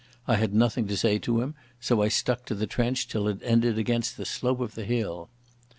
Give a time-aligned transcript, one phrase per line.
[0.27, 3.37] I had nothing to say to him, so I stuck to the trench till it
[3.43, 5.29] ended against the slope of the hill.